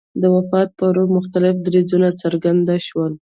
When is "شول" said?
2.87-3.13